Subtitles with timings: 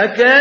[0.00, 0.39] أَكَانَ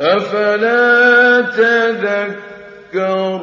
[0.00, 3.39] أَفَلَا تَذَكَّرُونَ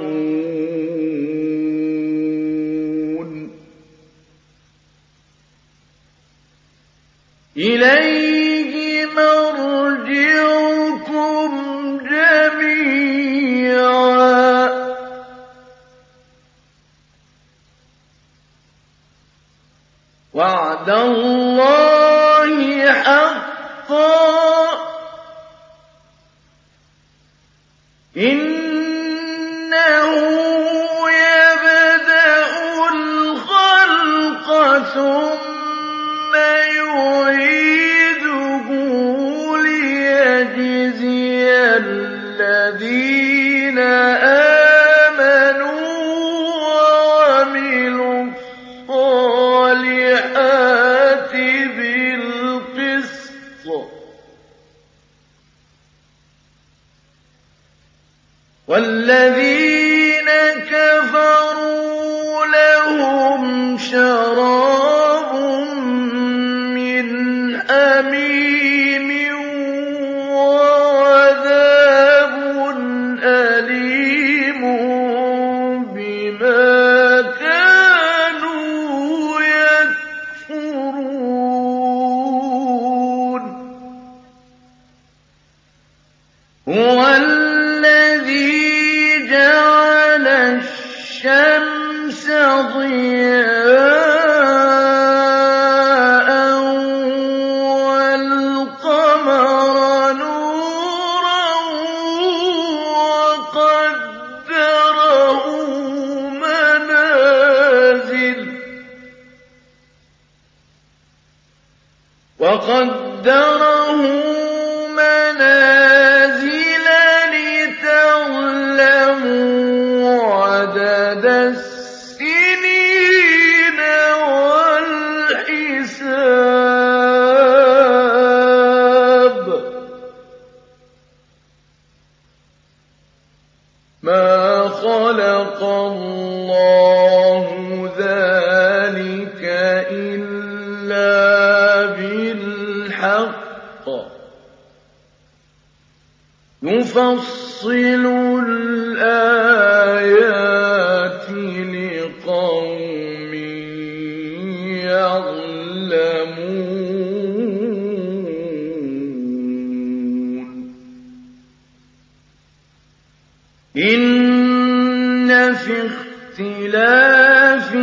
[163.78, 167.76] إن في اختلاف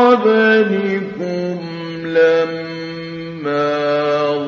[0.00, 1.60] قبلكم
[2.04, 3.70] لما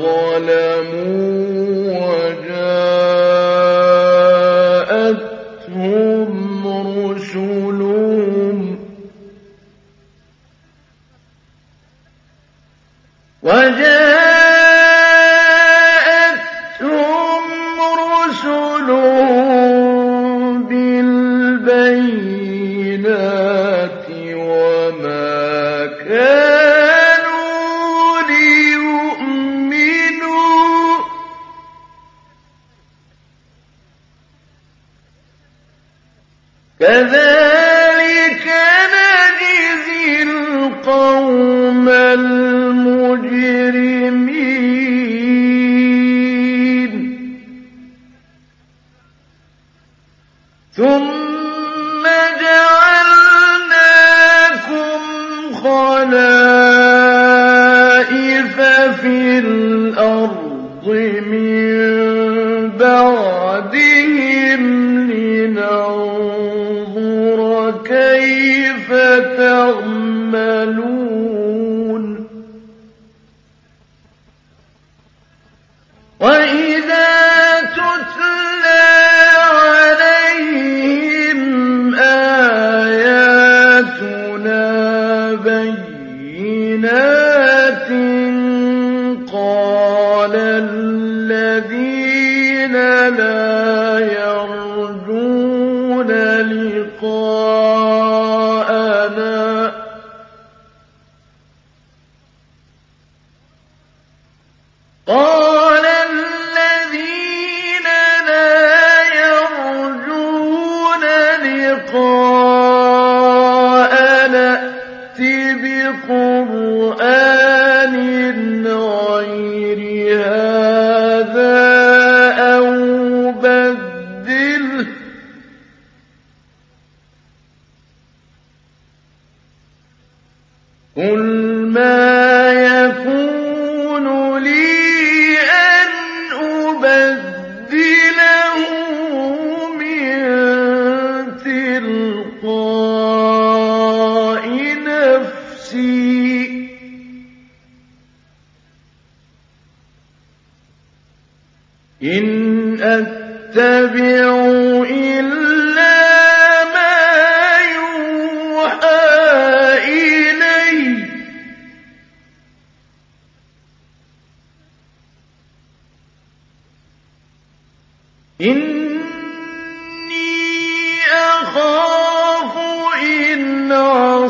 [0.03, 1.62] ظلموا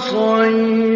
[0.01, 0.90] عصيت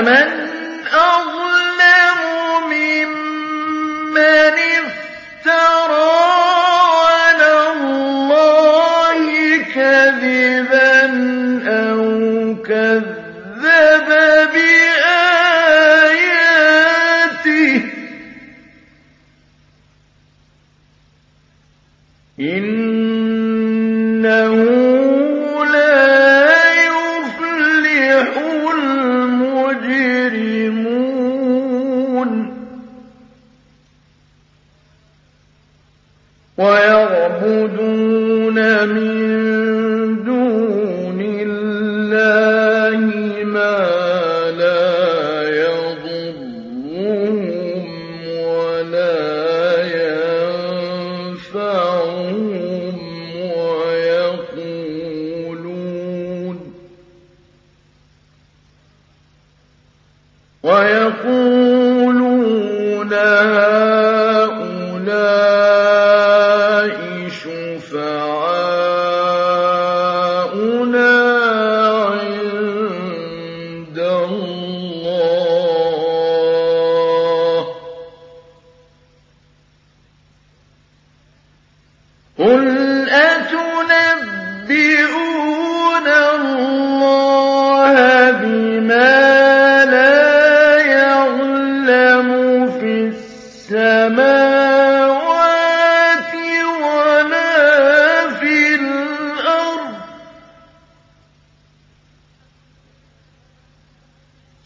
[0.00, 0.29] Amen.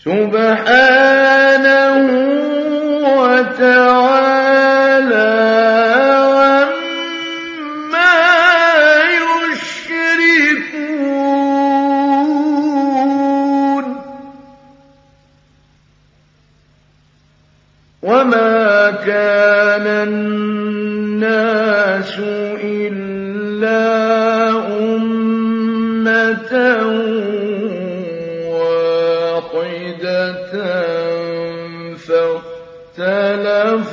[0.04, 1.96] سبحانه
[3.18, 4.14] وتعالى.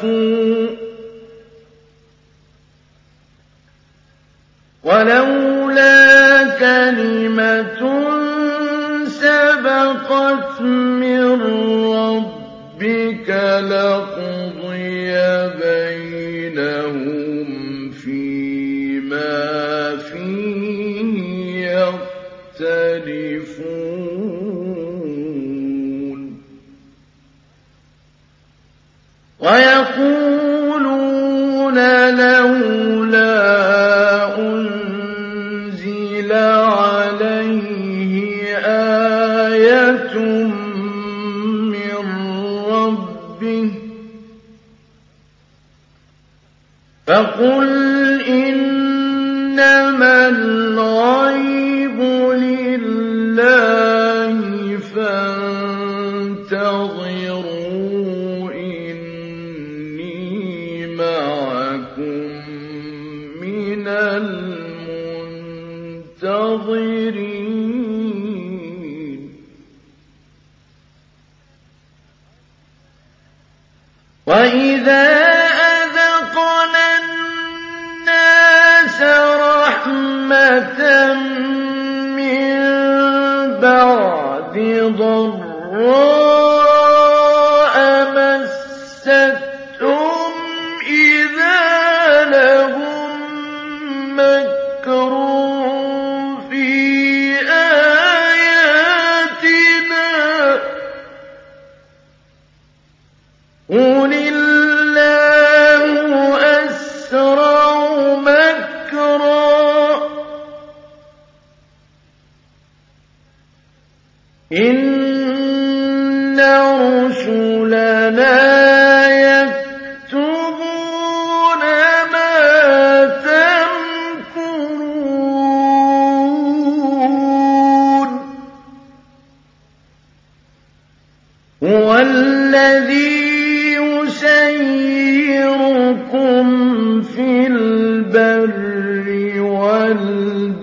[0.02, 0.68] كَفُرُوا
[4.84, 7.82] وَلَوْلَا كَلِمَةٌ
[9.08, 11.21] سَبَقَتْ مِنْ
[47.44, 47.71] يقول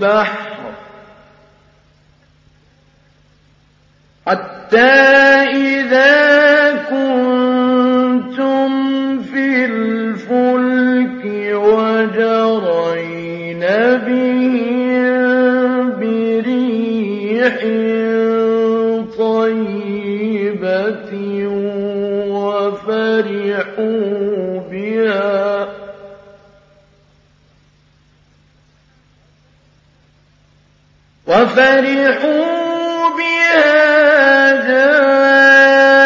[0.08, 0.72] السحر
[4.26, 5.17] حتى
[31.28, 35.97] وفرحوا بها جاءتها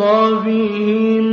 [0.00, 1.26] أحيط بهم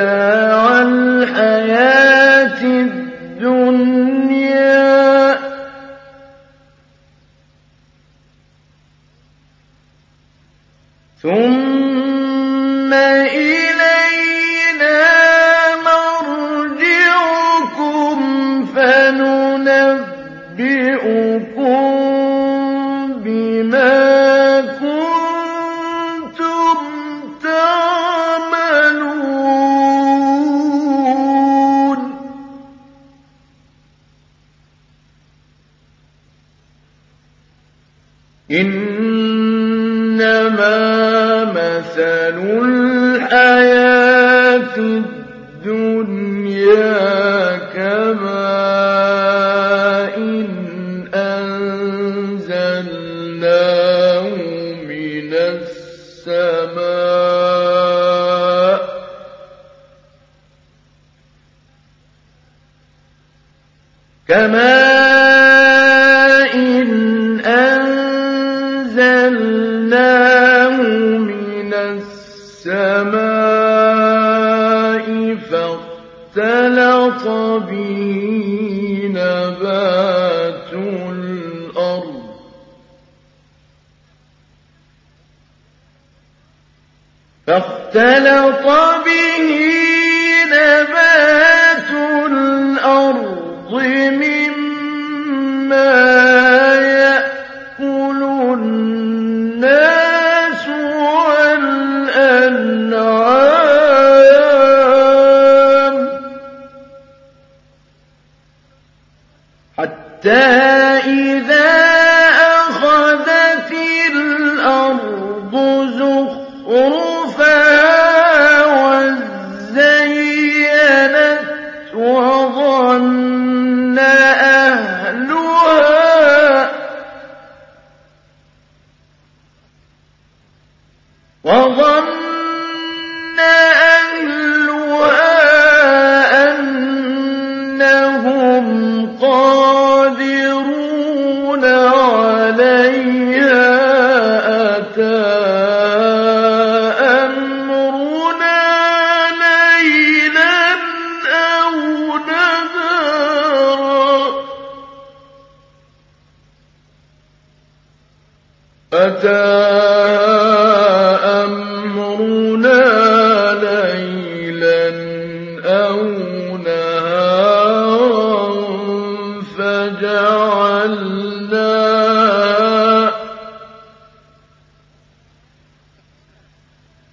[0.00, 1.89] متاع الحياة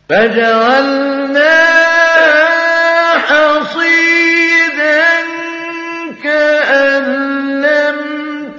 [0.09, 1.57] فجعلنا
[3.17, 5.07] حصيدا
[6.23, 7.05] كأن
[7.61, 7.99] لم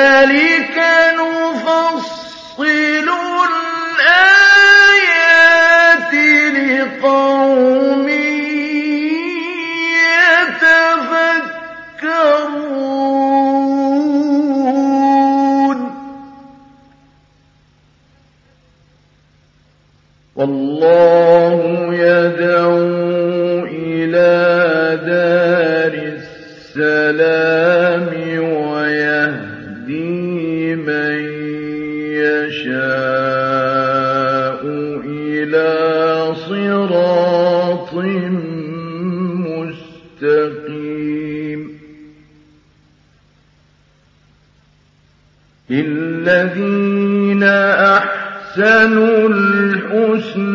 [20.76, 24.32] والله يدعو إلى
[25.06, 25.94] دار
[26.76, 28.12] السلام
[28.68, 30.16] ويهدي
[30.76, 31.16] من
[32.24, 33.00] يشاء
[35.06, 35.72] إلى
[36.50, 37.92] صراط
[40.26, 41.62] مستقيم.
[45.72, 50.55] الذين أحسنوا الحسنى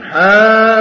[0.00, 0.77] 嗯。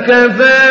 [0.00, 0.69] فكفى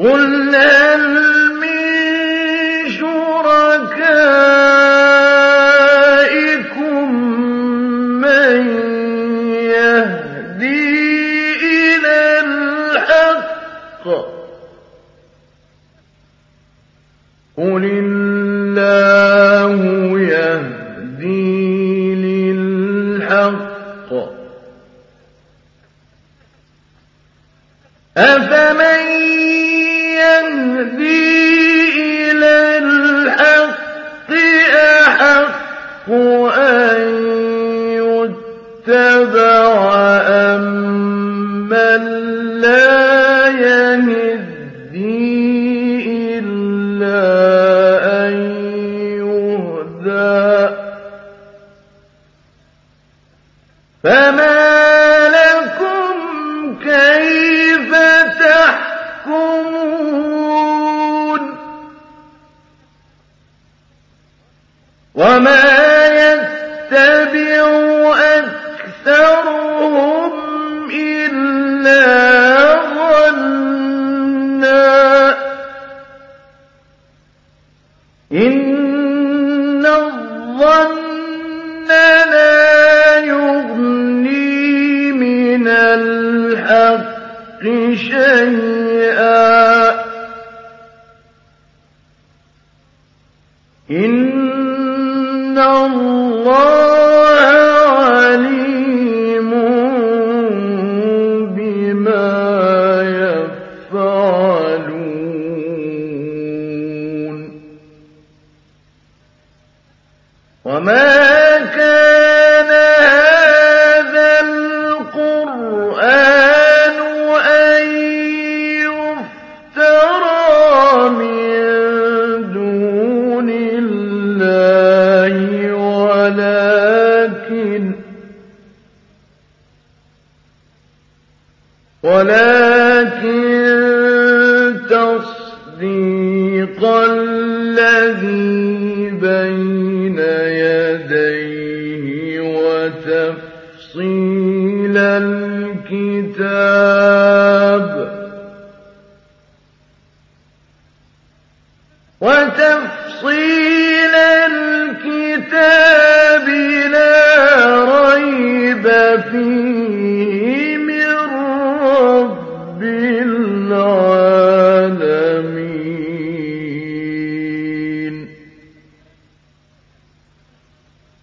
[0.00, 0.39] قل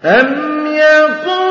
[0.06, 1.47] أم يقولون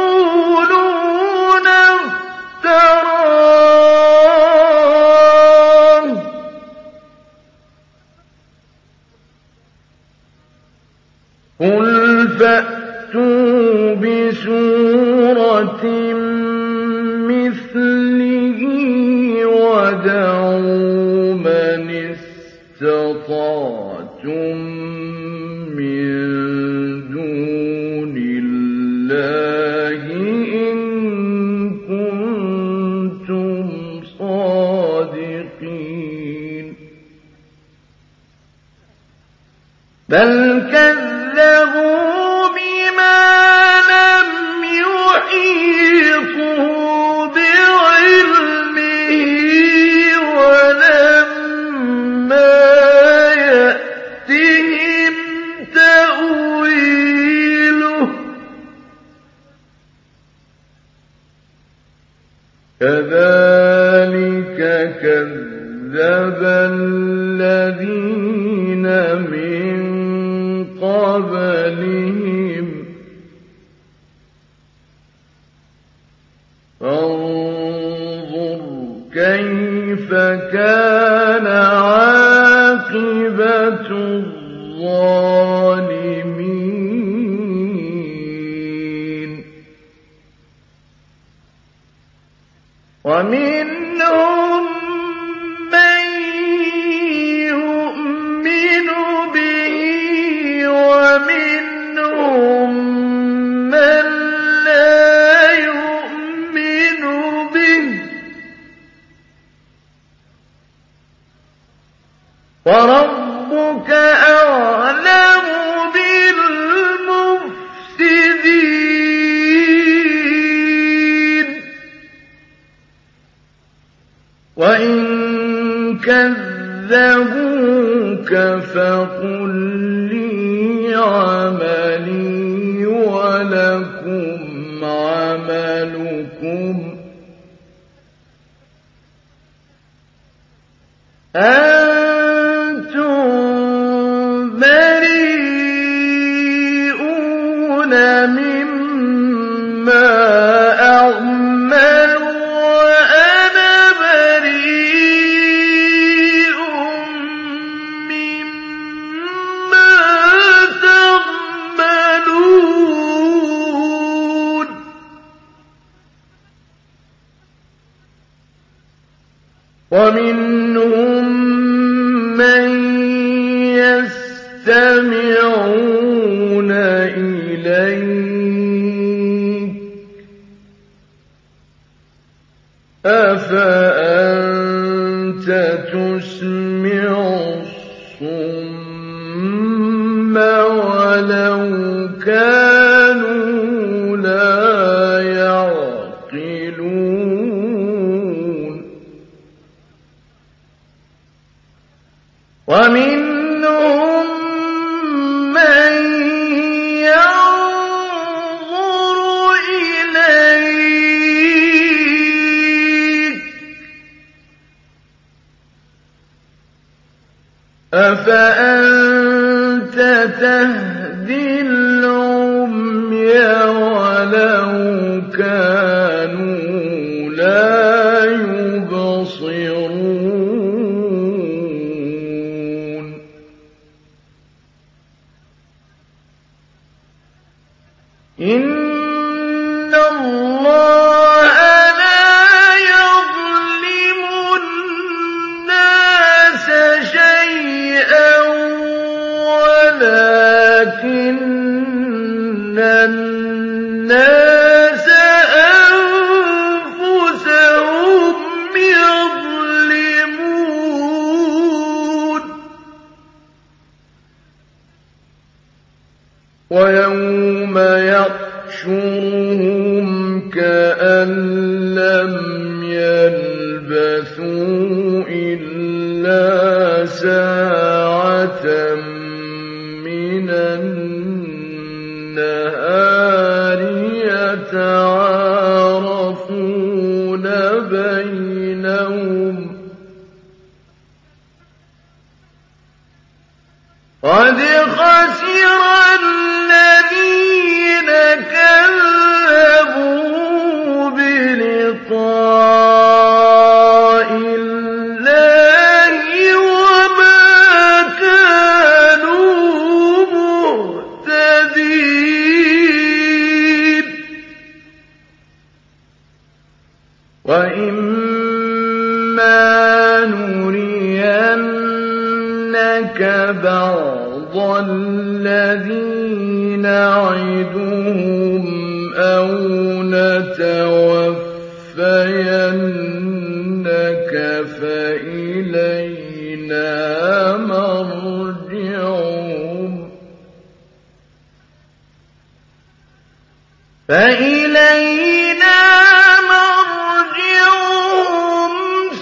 [169.91, 171.26] ومنهم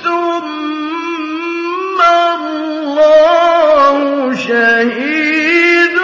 [0.04, 1.98] ثُمَّ
[2.34, 3.98] اللَّهُ
[4.36, 5.98] شَهِيدٌ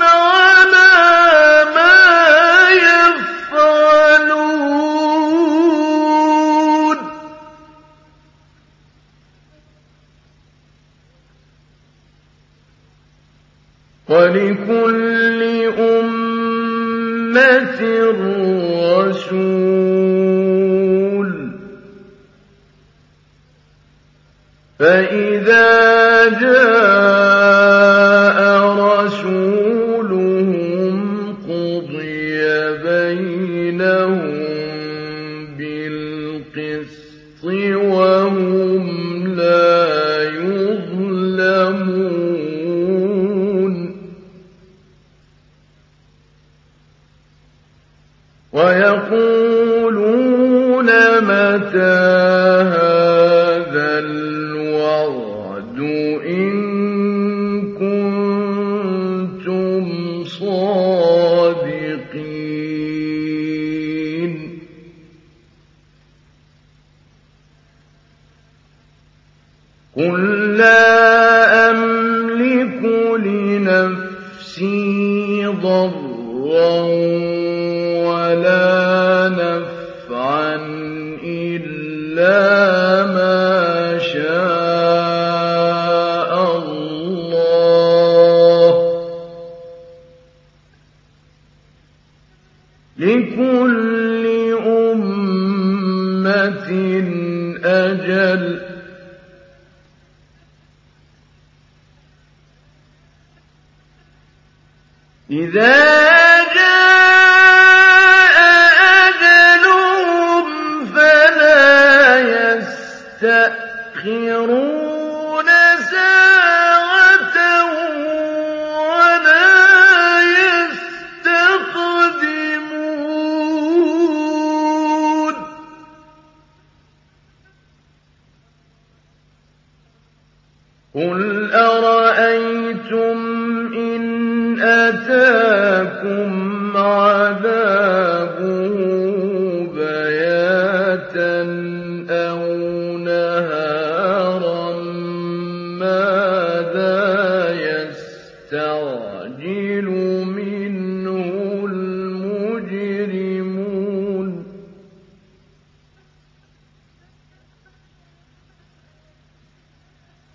[0.00, 1.98] عَلَىٰ مَا
[2.86, 3.74] يَفْعَلُونَ.
[14.08, 14.63] وَلِكُلِّ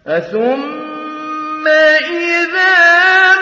[0.07, 3.38] أثم إذا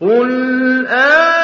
[0.00, 1.35] قُلْ آللَّهُ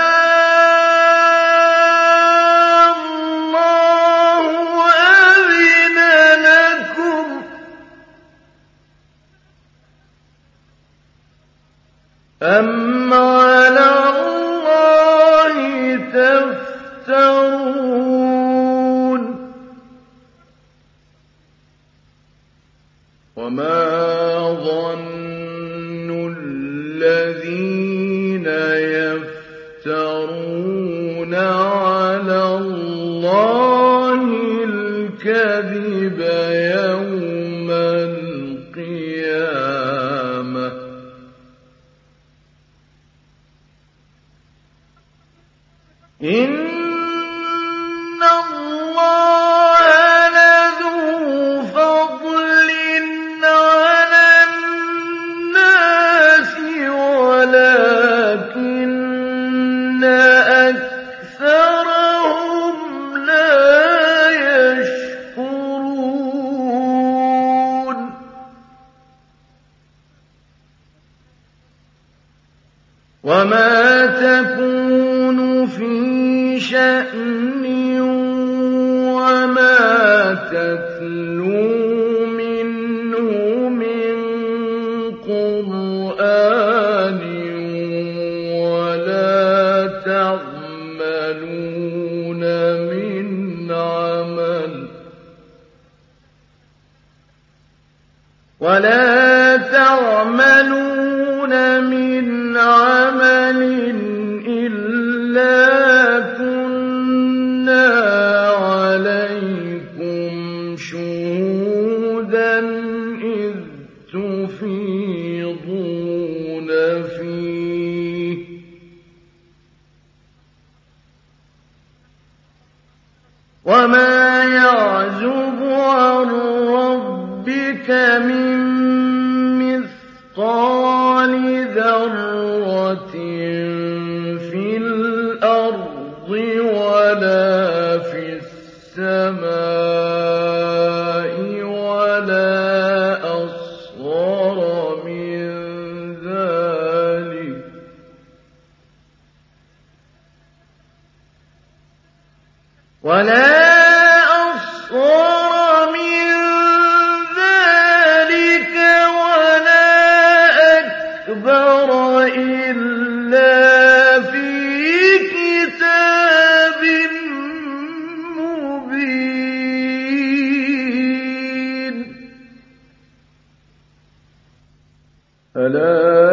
[175.66, 176.31] أَلَا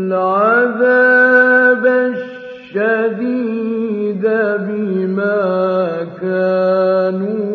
[0.07, 0.93] العذاب
[2.75, 4.25] الشديد
[4.67, 5.47] بما
[6.21, 7.46] كانوا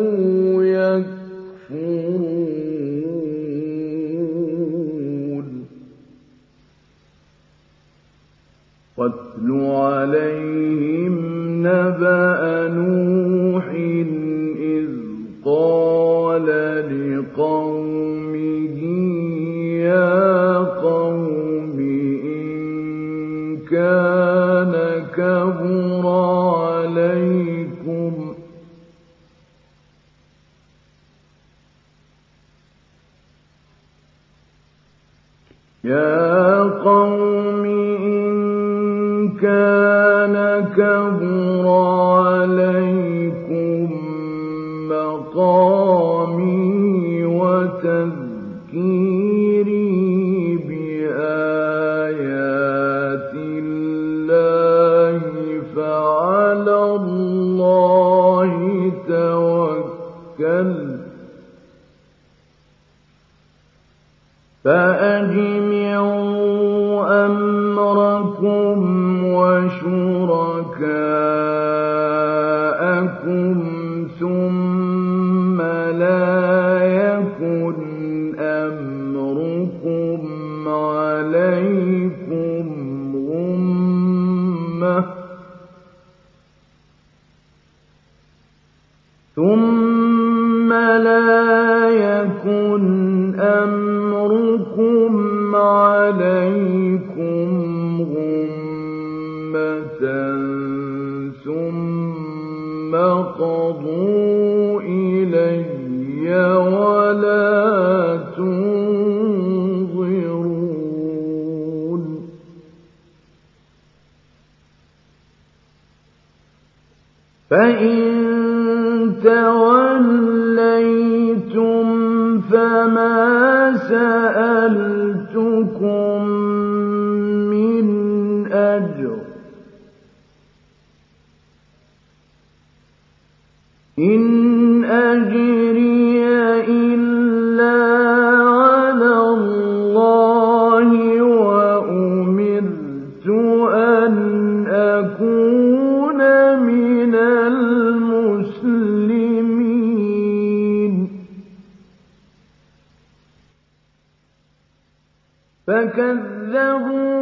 [155.67, 157.13] فَكَذَّبُوهُ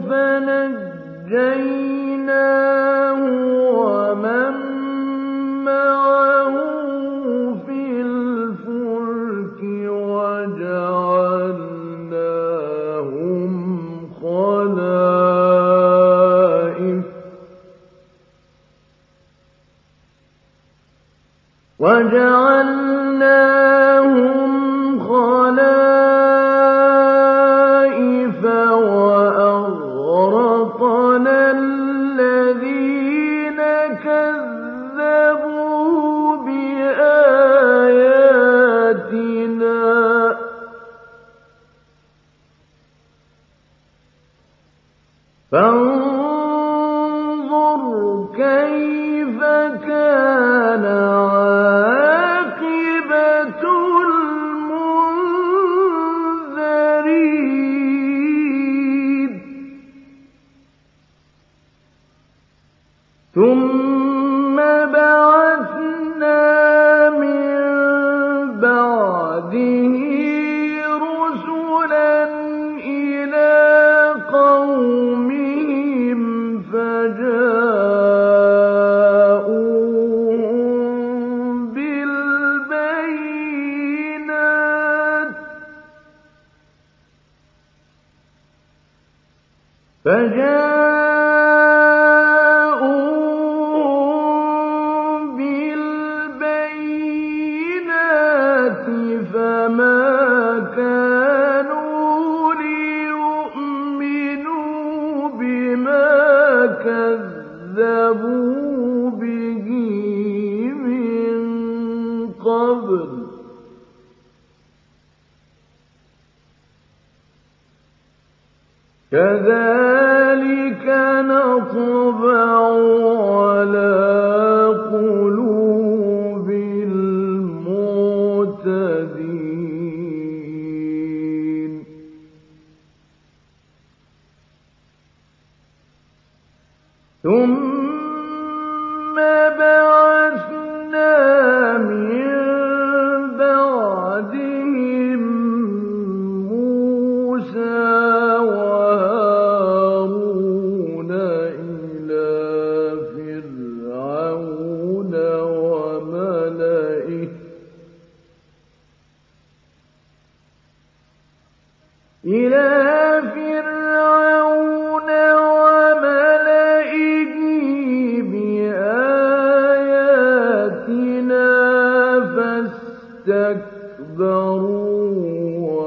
[0.00, 1.30] فَنَجَّيْنَاهُ
[3.80, 4.52] وَمَن
[5.64, 6.54] مَّعَهُ
[7.66, 9.60] فِي الْفُلْكِ
[10.16, 11.06] وَجَعَلْنَاهُمْ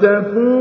[0.06, 0.55] تكون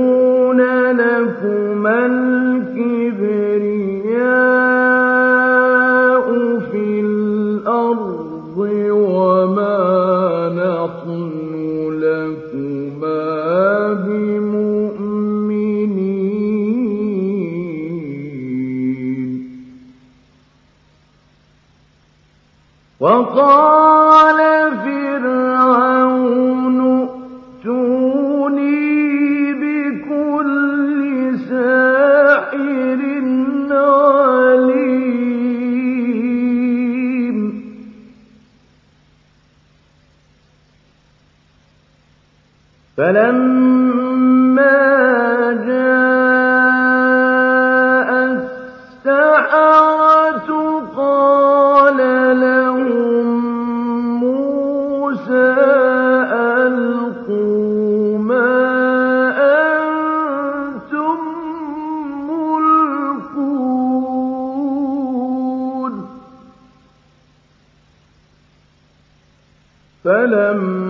[70.24, 70.83] عَلَىٰ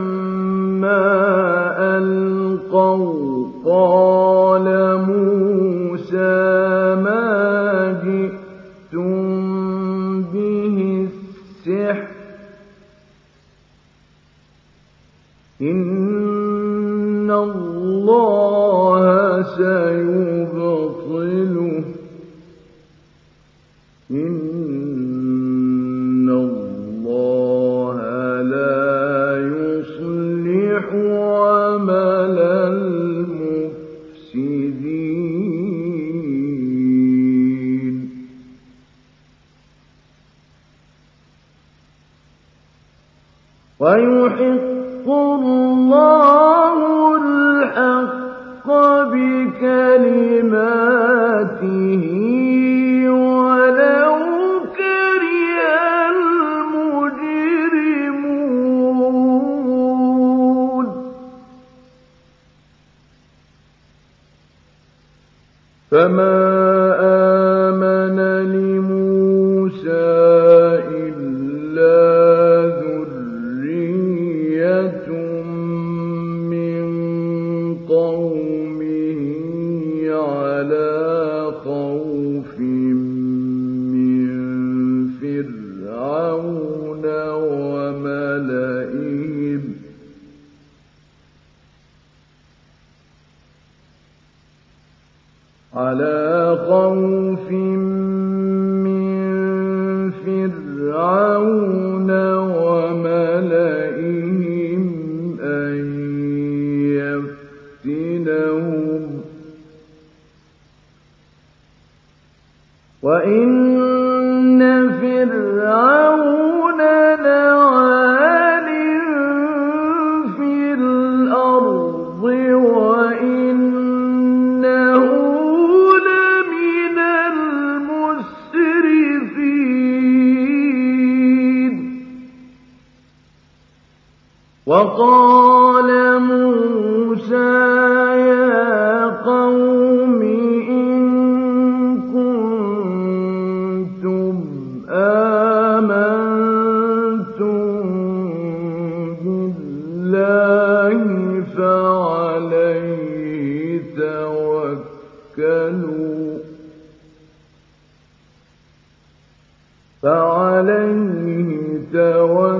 [160.34, 161.50] فعليه
[161.92, 162.58] توكلوا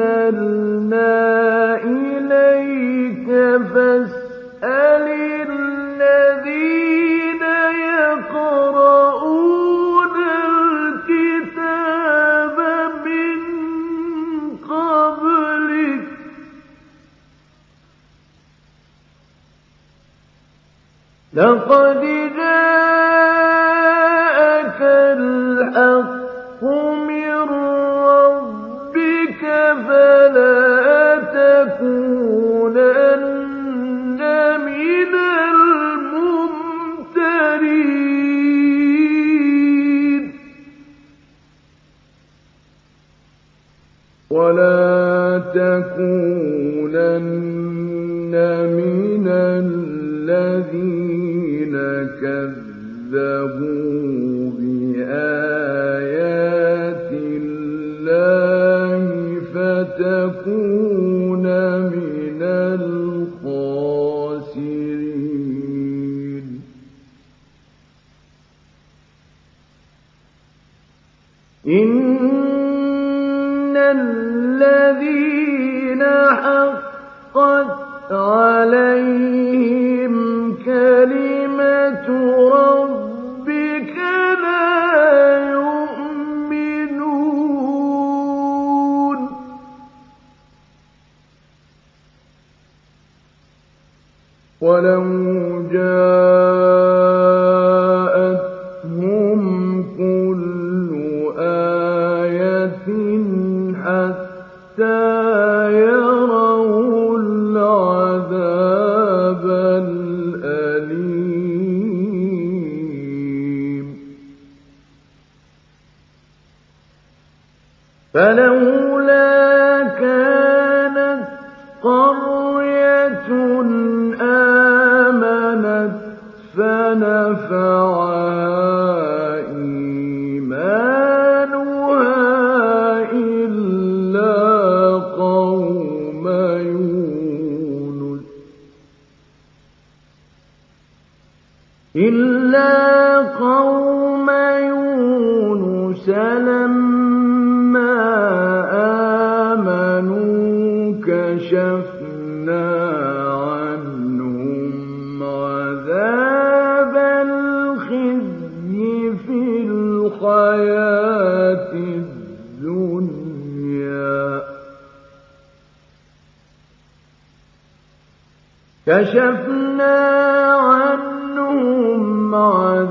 [0.00, 1.29] أَنزَلْنَا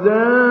[0.09, 0.48] عذاب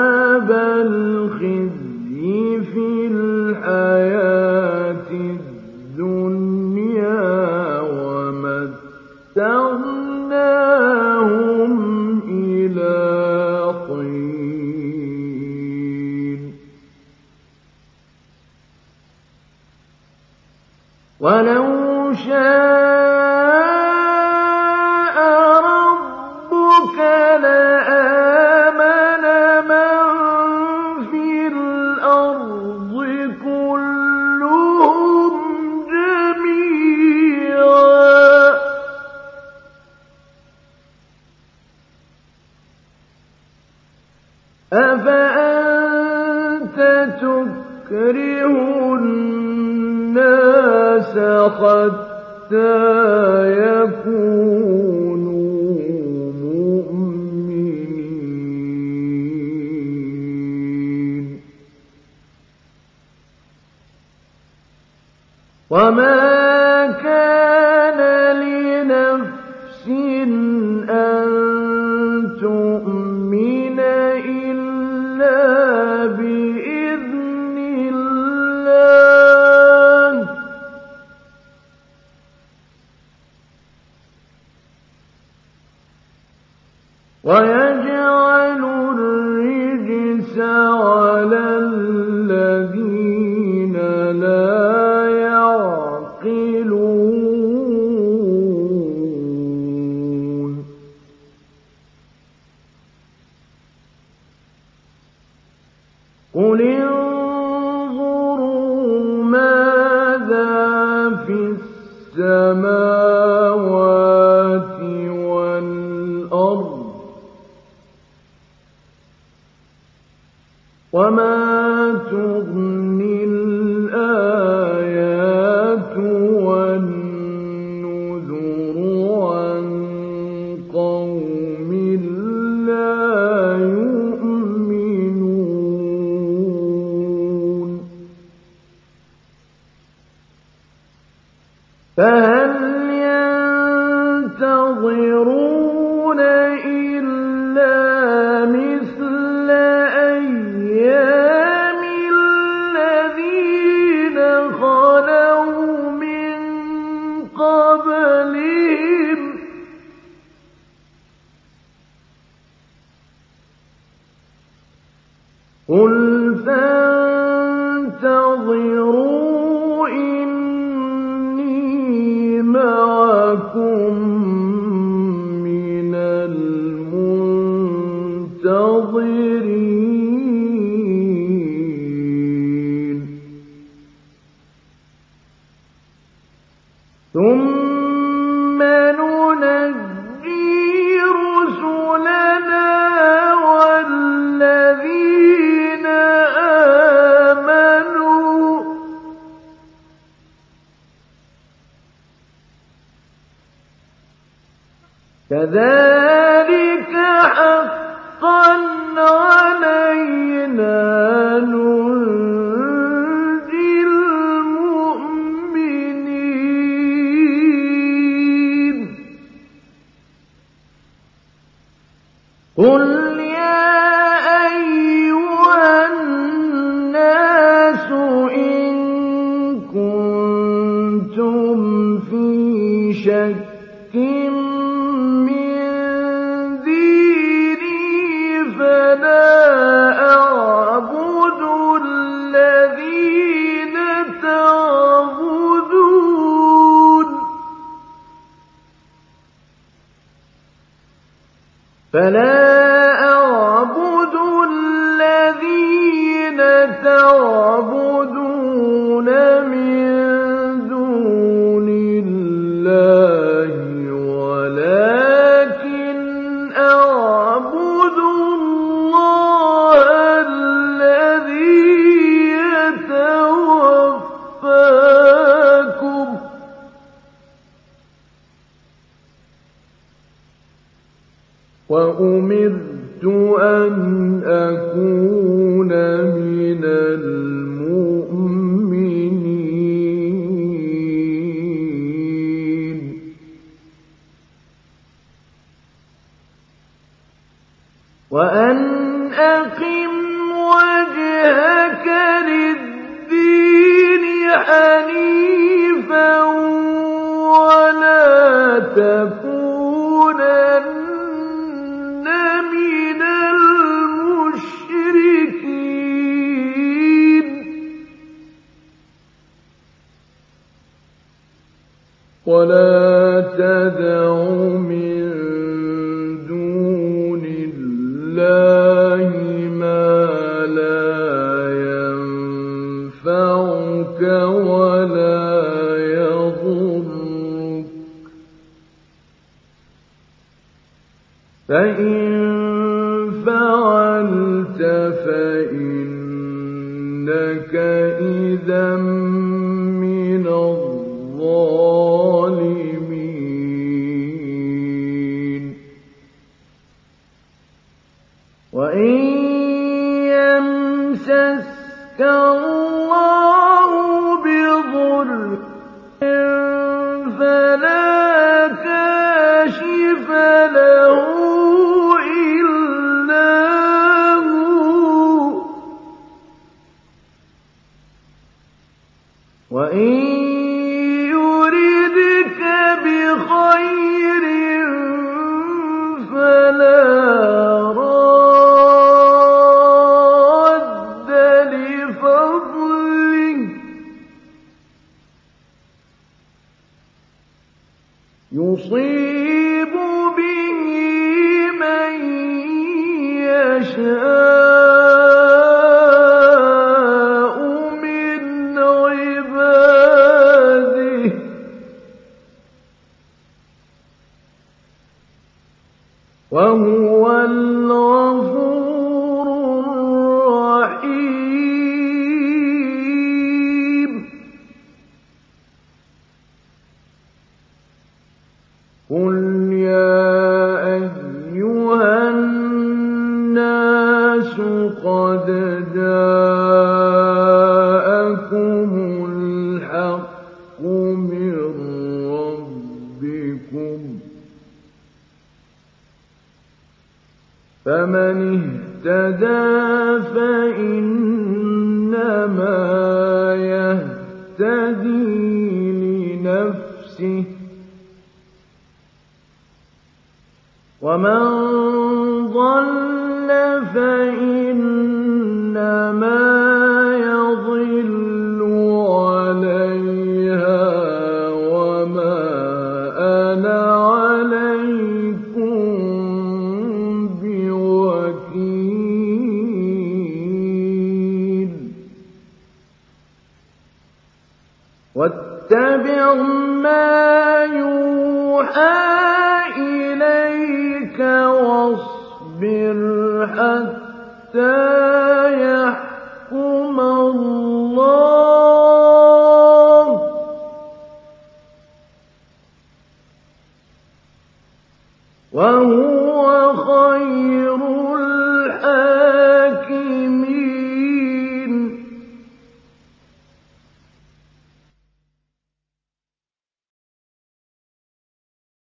[347.55, 348.18] إِنَّكَ